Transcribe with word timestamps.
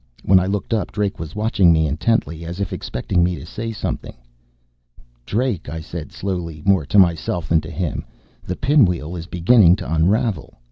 When 0.23 0.39
I 0.39 0.47
looked 0.47 0.73
up, 0.73 0.91
Drake 0.91 1.19
was 1.19 1.35
watching 1.35 1.71
me 1.71 1.85
intently, 1.85 2.43
as 2.43 2.59
if 2.59 2.73
expecting 2.73 3.23
me 3.23 3.35
to 3.35 3.45
say 3.45 3.71
something. 3.71 4.15
"Drake," 5.27 5.69
I 5.69 5.79
said 5.79 6.11
slowly, 6.11 6.63
more 6.65 6.87
to 6.87 6.97
myself 6.97 7.47
than 7.49 7.61
to 7.61 7.69
him, 7.69 8.05
"the 8.41 8.55
pinwheel 8.55 9.15
is 9.15 9.27
beginning 9.27 9.75
to 9.75 9.93
unravel. 9.93 10.55